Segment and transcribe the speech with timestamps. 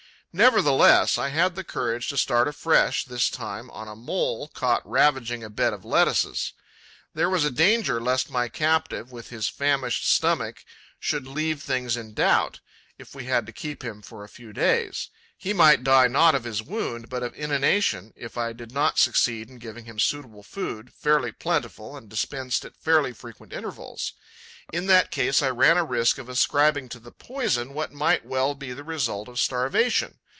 [0.33, 5.43] Nevertheless, I had the courage to start afresh, this time on a Mole caught ravaging
[5.43, 6.53] a bed of lettuces.
[7.13, 10.63] There was a danger lest my captive, with his famished stomach,
[11.01, 12.61] should leave things in doubt,
[12.97, 15.09] if we had to keep him for a few days.
[15.37, 19.49] He might die not of his wound, but of inanition, if I did not succeed
[19.49, 24.13] in giving him suitable food, fairly plentiful and dispensed at fairly frequent intervals.
[24.71, 28.55] In that case, I ran a risk of ascribing to the poison what might well
[28.55, 30.19] be the result of starvation.